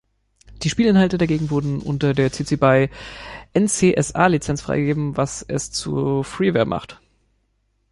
Die 0.63 0.69
Spielinhalte 0.71 1.19
dagegen 1.19 1.51
wurden 1.51 1.79
unter 1.79 2.15
der 2.15 2.31
cc-by-nc-sa-Lizenz 2.31 4.59
freigegeben, 4.63 5.15
was 5.15 5.43
es 5.43 5.69
zu 5.71 6.23
Freeware 6.23 6.65
macht. 6.65 6.99